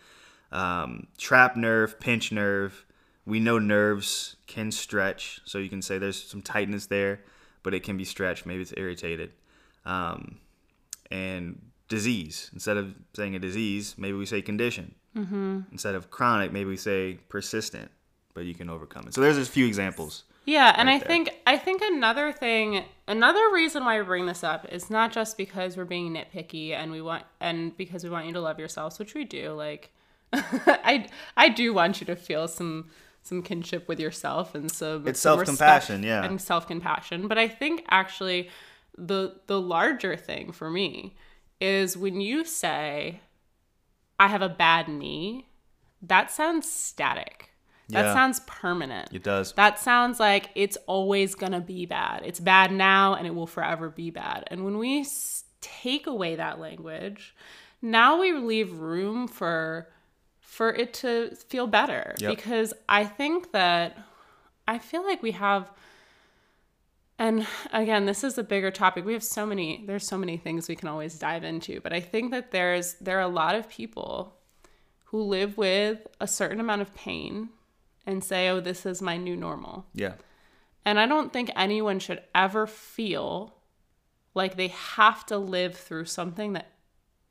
Um, 0.51 1.07
trap 1.17 1.57
nerve, 1.57 2.01
pinch 2.01 2.33
nerve. 2.33 2.85
We 3.25 3.39
know 3.39 3.61
nerves 3.61 4.35
can 4.49 4.73
stretch, 4.73 5.43
so 5.45 5.59
you 5.59 5.69
can 5.69 5.81
say 5.81 5.99
there's 5.99 6.21
some 6.21 6.43
tightness 6.43 6.87
there, 6.87 7.21
but 7.63 7.73
it 7.73 7.85
can 7.85 7.97
be 7.97 8.05
stretched. 8.05 8.47
Maybe 8.47 8.63
it's 8.63 8.75
irritated. 8.77 9.31
Um, 9.85 10.39
and 11.09 11.61
disease. 11.89 12.51
Instead 12.53 12.79
of 12.79 12.97
saying 13.15 13.37
a 13.37 13.39
disease, 13.39 13.95
maybe 13.97 14.17
we 14.17 14.27
say 14.27 14.43
condition. 14.43 14.97
Mm-hmm. 15.17 15.61
Instead 15.73 15.95
of 15.95 16.11
chronic, 16.11 16.52
maybe 16.52 16.71
we 16.71 16.76
say 16.76 17.19
persistent, 17.29 17.90
but 18.35 18.45
you 18.45 18.55
can 18.55 18.71
overcome 18.71 19.07
it. 19.09 19.14
So 19.14 19.21
there's 19.21 19.38
a 19.38 19.45
few 19.45 19.67
examples. 19.67 20.25
Yeah, 20.47 20.73
and 20.76 20.88
right 20.88 20.95
I 20.95 20.99
there. 20.99 21.09
think 21.09 21.31
I 21.47 21.57
think 21.57 21.83
another 21.83 22.33
thing, 22.33 22.85
another 23.07 23.40
reason 23.52 23.85
why 23.85 23.99
we 23.99 24.05
bring 24.05 24.26
this 24.26 24.43
up 24.43 24.67
is 24.73 24.88
not 24.90 25.12
just 25.12 25.37
because 25.37 25.76
we're 25.76 25.85
being 25.85 26.14
nitpicky 26.14 26.71
and 26.73 26.90
we 26.90 27.02
want 27.02 27.25
and 27.40 27.76
because 27.76 28.05
we 28.05 28.11
want 28.11 28.26
you 28.26 28.33
to 28.33 28.40
love 28.40 28.59
yourselves, 28.59 28.99
which 28.99 29.14
we 29.14 29.25
do. 29.25 29.52
Like, 29.52 29.93
I 30.33 31.07
I 31.37 31.49
do 31.50 31.75
want 31.75 32.00
you 32.00 32.07
to 32.07 32.17
feel 32.17 32.49
some 32.49 32.88
some 33.23 33.43
kinship 33.43 33.87
with 33.87 34.00
yourself 34.00 34.55
and 34.55 34.71
some 34.71 35.07
It's 35.07 35.21
self-compassion, 35.21 36.02
yeah. 36.02 36.25
and 36.25 36.40
self 36.40 36.67
compassion. 36.67 37.29
But 37.29 37.37
I 37.38 37.47
think 37.49 37.85
actually 37.90 38.49
the 38.97 39.37
the 39.47 39.61
larger 39.61 40.17
thing 40.17 40.52
for 40.52 40.71
me 40.71 41.14
is 41.61 41.97
when 41.97 42.21
you 42.21 42.45
say 42.45 43.21
I 44.21 44.29
have 44.29 44.43
a 44.43 44.49
bad 44.49 44.87
knee, 44.89 45.49
that 46.03 46.31
sounds 46.31 46.71
static. 46.71 47.50
That 47.89 48.05
Yeah. 48.05 48.12
sounds 48.15 48.41
permanent. 48.47 49.09
It 49.12 49.25
does. 49.25 49.53
That 49.55 49.79
sounds 49.81 50.21
like 50.21 50.50
it's 50.55 50.77
always 50.87 51.35
going 51.35 51.53
to 51.53 51.61
be 51.61 51.87
bad. 51.87 52.23
It's 52.25 52.39
bad 52.39 52.71
now 52.71 53.15
and 53.15 53.27
it 53.27 53.35
will 53.35 53.49
forever 53.49 53.89
be 53.91 54.11
bad. 54.11 54.45
And 54.49 54.65
when 54.65 54.79
we 54.79 55.00
s- 55.00 55.45
take 55.61 56.07
away 56.07 56.37
that 56.37 56.61
language, 56.61 57.35
now 57.83 58.21
we 58.21 58.33
leave 58.33 58.73
room 58.79 59.27
for 59.27 59.89
for 60.39 60.71
it 60.75 60.93
to 60.93 61.35
feel 61.49 61.67
better 61.67 62.15
Yep. 62.19 62.37
because 62.37 62.75
I 62.89 63.05
think 63.05 63.53
that 63.53 63.97
I 64.69 64.79
feel 64.79 65.03
like 65.05 65.23
we 65.23 65.31
have 65.33 65.71
and 67.21 67.47
again, 67.71 68.07
this 68.07 68.25
is 68.25 68.39
a 68.39 68.43
bigger 68.43 68.71
topic. 68.71 69.05
We 69.05 69.12
have 69.12 69.23
so 69.23 69.45
many 69.45 69.85
there's 69.87 70.07
so 70.07 70.17
many 70.17 70.39
things 70.39 70.69
we 70.69 70.75
can 70.75 70.89
always 70.89 71.19
dive 71.19 71.45
into, 71.45 71.81
but 71.81 71.93
I 71.93 72.00
think 72.00 72.31
that 72.33 72.50
there's 72.50 72.95
there 72.95 73.19
are 73.19 73.23
a 73.23 73.29
lot 73.29 73.55
of 73.55 73.69
people 73.69 74.39
who 75.05 75.23
live 75.23 75.59
with 75.59 76.07
a 76.19 76.27
certain 76.27 76.61
amount 76.61 76.81
of 76.83 76.95
pain 76.95 77.50
and 78.07 78.25
say, 78.25 78.49
"Oh, 78.49 78.59
this 78.61 78.87
is 78.87 79.03
my 79.03 79.19
new 79.19 79.37
normal." 79.37 79.87
Yeah. 79.95 80.15
And 80.87 80.99
I 80.99 81.07
don't 81.07 81.31
think 81.31 81.50
anyone 81.55 81.99
should 81.99 82.23
ever 82.35 82.67
feel 82.67 83.55
like 84.33 84.57
they 84.57 84.69
have 84.69 85.27
to 85.27 85.37
live 85.37 85.77
through 85.77 86.07
something 86.07 86.55
that 86.55 86.73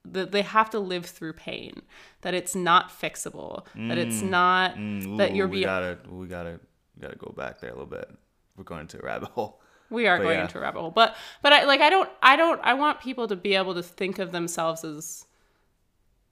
that 0.05 0.31
they 0.31 0.43
have 0.43 0.69
to 0.69 0.79
live 0.79 1.08
through 1.08 1.34
pain, 1.34 1.81
that 2.22 2.36
it's 2.36 2.55
not 2.55 2.89
fixable, 2.89 3.65
that 3.75 3.98
it's 3.98 4.22
not 4.22 4.75
Mm, 4.75 5.17
that 5.17 5.36
you're 5.36 5.48
we 5.48 5.58
being 5.58 5.65
gotta 5.65 5.98
we 6.10 6.27
gotta 6.27 6.60
we 6.96 7.01
gotta 7.01 7.17
go 7.17 7.34
back 7.36 7.60
there 7.60 7.72
a 7.72 7.74
little 7.74 7.88
bit. 7.88 8.10
We're 8.55 8.65
going 8.65 8.81
into 8.81 9.00
a 9.00 9.05
rabbit 9.05 9.29
hole. 9.29 9.62
We 9.89 10.08
are 10.08 10.17
but 10.17 10.24
going 10.24 10.38
yeah. 10.38 10.43
into 10.43 10.58
a 10.58 10.62
rabbit 10.62 10.79
hole. 10.79 10.91
But 10.91 11.15
but 11.41 11.53
I 11.53 11.65
like 11.65 11.81
I 11.81 11.89
don't 11.89 12.10
I 12.22 12.36
don't 12.36 12.60
I 12.63 12.74
want 12.75 13.00
people 13.01 13.27
to 13.27 13.36
be 13.36 13.55
able 13.55 13.74
to 13.75 13.84
think 13.84 14.19
of 14.19 14.31
themselves 14.31 14.84
as 14.84 15.25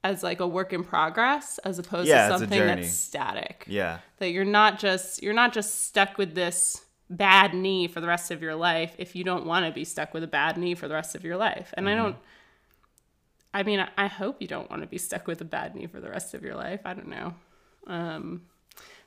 as 0.04 0.24
like 0.24 0.40
a 0.40 0.48
work 0.48 0.74
in 0.74 0.84
progress 0.84 1.58
as 1.60 1.80
opposed 1.80 2.08
Yeah, 2.08 2.30
to 2.30 2.38
something 2.38 2.60
that's 2.66 2.92
static. 2.94 3.66
Yeah. 3.68 4.00
that 4.20 4.30
you're 4.30 4.46
not 4.46 4.80
just 4.80 5.22
you're 5.24 5.34
not 5.34 5.54
just 5.54 5.86
stuck 5.86 6.18
with 6.18 6.36
this 6.36 6.84
bad 7.10 7.54
knee 7.54 7.88
for 7.88 8.00
the 8.02 8.08
rest 8.08 8.32
of 8.32 8.42
your 8.42 8.56
life 8.56 8.94
if 8.98 9.16
you 9.16 9.24
don't 9.24 9.46
want 9.46 9.66
to 9.66 9.72
be 9.72 9.84
stuck 9.86 10.14
with 10.14 10.24
a 10.24 10.28
bad 10.28 10.58
knee 10.58 10.76
for 10.76 10.88
the 10.88 10.94
rest 10.94 11.16
of 11.16 11.24
your 11.24 11.38
life 11.38 11.74
and 11.76 11.88
Mm-hmm. 11.88 12.00
i 12.00 12.04
don't 12.04 12.16
i 13.54 13.64
mean 13.64 13.80
I- 13.80 13.90
i 13.98 14.08
hope 14.08 14.42
you 14.42 14.48
don't 14.48 14.70
want 14.70 14.82
to 14.82 14.88
be 14.88 14.98
stuck 14.98 15.26
with 15.26 15.40
a 15.42 15.46
bad 15.46 15.74
knee 15.74 15.88
for 15.88 16.00
the 16.02 16.10
rest 16.10 16.34
of 16.34 16.44
your 16.44 16.56
life 16.56 16.82
i 16.86 16.94
don't 16.94 17.08
know 17.08 17.34
um 17.88 18.42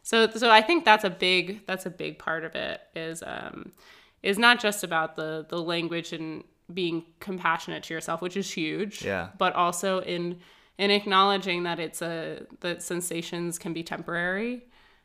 So 0.03 0.31
so 0.31 0.51
I 0.51 0.63
think 0.63 0.87
that's 0.87 1.05
a 1.05 1.11
big 1.11 1.67
that's 1.67 1.85
a 1.85 1.91
big 1.91 2.19
part 2.19 2.43
of 2.45 2.55
it 2.55 2.81
is 2.97 3.23
um 3.23 3.73
is 4.23 4.39
not 4.39 4.61
just 4.61 4.85
about 4.85 5.17
the 5.17 5.47
the 5.49 5.59
language 5.63 6.13
and 6.13 6.45
being 6.73 7.05
compassionate 7.19 7.83
to 7.85 7.95
yourself, 7.95 8.23
which 8.23 8.37
is 8.37 8.51
huge. 8.51 9.05
Yeah. 9.05 9.31
But 9.39 9.55
also 9.55 10.01
in 10.01 10.39
in 10.79 10.91
acknowledging 10.91 11.65
that 11.65 11.79
it's 11.79 12.01
a 12.03 12.47
that 12.61 12.83
sensations 12.83 13.59
can 13.59 13.73
be 13.73 13.83
temporary 13.83 14.63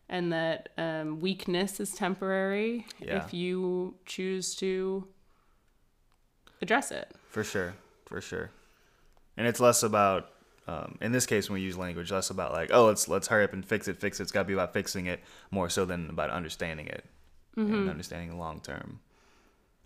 and 0.08 0.32
that 0.32 0.70
um, 0.78 1.20
weakness 1.20 1.80
is 1.80 1.92
temporary 1.92 2.86
Yeah. 3.00 3.26
if 3.26 3.34
you 3.34 3.96
choose 4.06 4.56
to 4.58 5.08
address 6.62 6.92
it. 6.92 7.12
For 7.30 7.44
sure, 7.44 7.74
for 8.06 8.22
sure. 8.22 8.52
And 9.38 9.48
it's 9.48 9.60
less 9.60 9.84
about, 9.84 10.30
um, 10.68 10.98
in 11.02 11.12
this 11.12 11.26
case, 11.26 11.50
when 11.50 11.56
we 11.60 11.62
use 11.66 11.78
language, 11.78 12.12
less 12.12 12.30
about 12.30 12.54
like, 12.54 12.70
oh, 12.72 12.86
let's 12.86 13.08
let's 13.08 13.28
hurry 13.28 13.44
up 13.44 13.54
and 13.54 13.66
fix 13.66 13.88
it, 13.88 13.98
fix 13.98 14.20
it. 14.20 14.24
It's 14.24 14.32
got 14.32 14.44
to 14.44 14.46
be 14.46 14.54
about 14.54 14.74
fixing 14.74 15.08
it 15.08 15.22
more 15.52 15.70
so 15.70 15.86
than 15.86 16.10
about 16.10 16.30
understanding 16.30 16.88
it 16.88 17.06
and 17.58 17.90
understanding 17.90 18.30
the 18.30 18.36
long 18.36 18.60
term 18.60 19.00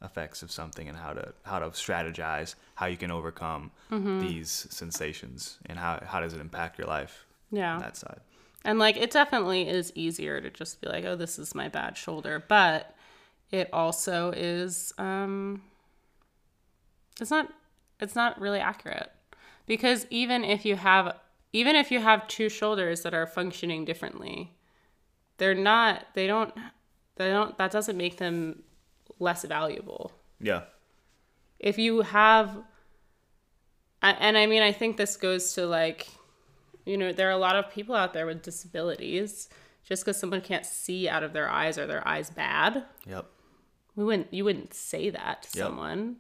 effects 0.02 0.42
of 0.44 0.52
something 0.52 0.88
and 0.88 0.98
how 0.98 1.12
to 1.14 1.34
how 1.44 1.60
to 1.60 1.68
strategize 1.72 2.56
how 2.76 2.86
you 2.86 2.96
can 2.98 3.12
overcome 3.12 3.72
these 4.22 4.68
sensations 4.70 5.58
and 5.66 5.78
how 5.80 6.02
how 6.06 6.20
does 6.22 6.34
it 6.34 6.40
impact 6.42 6.78
your 6.78 6.88
life 6.88 7.26
Yeah. 7.52 7.74
on 7.76 7.80
that 7.82 7.98
side. 7.98 8.22
And 8.64 8.80
like 8.80 8.98
it 8.98 9.12
definitely 9.12 9.68
is 9.68 9.92
easier 9.96 10.40
to 10.42 10.50
just 10.50 10.80
be 10.82 10.88
like, 10.88 11.06
oh, 11.06 11.16
this 11.16 11.38
is 11.40 11.54
my 11.56 11.68
bad 11.70 11.98
shoulder, 11.98 12.44
but 12.48 12.96
it 13.52 13.70
also 13.74 14.32
is 14.32 14.94
um 14.98 15.64
it's 17.20 17.32
not 17.32 17.50
it's 18.00 18.16
not 18.16 18.40
really 18.40 18.60
accurate. 18.60 19.12
Because 19.66 20.06
even 20.10 20.44
if 20.44 20.66
you 20.66 20.76
have 20.76 21.16
even 21.52 21.76
if 21.76 21.92
you 21.92 22.00
have 22.00 22.28
two 22.28 22.48
shoulders 22.50 23.02
that 23.02 23.14
are 23.14 23.28
functioning 23.28 23.84
differently, 23.86 24.54
they're 25.38 25.56
not 25.56 26.06
they 26.14 26.28
don't 26.28 26.54
they 27.16 27.30
don't 27.30 27.58
that 27.58 27.72
doesn't 27.72 27.98
make 27.98 28.18
them 28.18 28.64
less 29.20 29.44
valuable. 29.46 30.12
Yeah, 30.42 30.62
if 31.60 31.78
you 31.78 32.02
have 32.02 32.58
and 34.02 34.38
i 34.38 34.46
mean 34.46 34.62
i 34.62 34.72
think 34.72 34.96
this 34.96 35.18
goes 35.18 35.52
to 35.54 35.66
like 35.68 36.08
you 36.86 36.98
know 36.98 37.12
there 37.12 37.28
are 37.28 37.32
a 37.32 37.38
lot 37.38 37.58
of 37.58 37.70
people 37.70 37.94
out 37.96 38.14
there 38.14 38.26
with 38.26 38.42
disabilities. 38.42 39.50
Just 39.84 40.06
because 40.06 40.20
someone 40.20 40.42
can't 40.42 40.66
see 40.68 41.10
out 41.10 41.24
of 41.24 41.34
their 41.34 41.50
eyes 41.50 41.78
or 41.80 41.88
their 41.88 42.08
eyes 42.08 42.30
bad 42.30 42.84
yep, 43.08 43.26
we 43.96 44.04
wouldn't 44.04 44.32
you 44.32 44.44
wouldn't 44.46 44.74
say 44.74 45.10
that 45.10 45.44
to 45.44 45.58
Yep. 45.58 45.68
someone. 45.68 46.18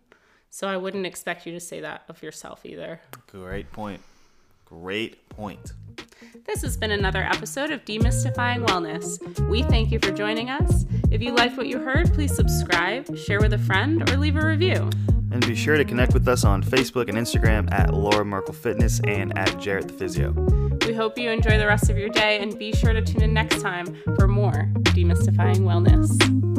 So 0.50 0.68
i 0.68 0.76
wouldn't 0.76 1.06
expect 1.06 1.46
you 1.46 1.54
to 1.54 1.60
say 1.60 1.80
that 1.82 2.04
of 2.10 2.24
yourself 2.24 2.66
either. 2.66 3.00
Great 3.28 3.72
point, 3.72 4.02
great 4.66 5.30
point. 5.30 5.74
This 6.46 6.62
has 6.64 6.78
been 6.78 6.92
another 6.92 7.24
episode 7.24 7.72
of 7.72 7.86
demystifying 7.86 8.66
wellness 8.68 9.20
we 9.48 9.64
thank 9.64 9.92
you 9.92 10.00
for 10.00 10.12
joining 10.12 10.50
us 10.50 10.86
if 11.12 11.22
you 11.22 11.34
liked 11.34 11.58
what 11.58 11.68
you 11.68 11.80
heard 11.80 12.14
please 12.14 12.36
subscribe 12.36 13.16
share 13.18 13.40
with 13.40 13.54
a 13.54 13.58
friend 13.58 14.10
or 14.10 14.18
leave 14.18 14.36
a 14.36 14.46
review 14.46 14.90
And 15.32 15.46
be 15.46 15.56
sure 15.56 15.78
to 15.78 15.86
connect 15.86 16.14
with 16.14 16.28
us 16.28 16.44
on 16.44 16.64
Facebook 16.64 17.08
and 17.08 17.18
Instagram 17.18 17.72
at 17.72 17.94
Laura 17.94 18.26
Merkel 18.26 18.54
Fitness 18.54 19.00
and 19.06 19.38
at 19.38 19.60
Jared 19.60 19.88
the 19.88 19.94
Physio. 19.94 20.32
We 20.88 20.94
hope 20.94 21.20
you 21.20 21.30
enjoy 21.30 21.58
the 21.60 21.68
rest 21.68 21.90
of 21.92 21.98
your 21.98 22.10
day 22.10 22.40
and 22.40 22.58
be 22.58 22.72
sure 22.74 22.94
to 22.94 23.02
tune 23.02 23.22
in 23.22 23.34
next 23.34 23.62
time 23.62 23.96
for 24.16 24.28
more 24.28 24.72
Demystifying 24.80 25.60
Wellness. 25.60 26.59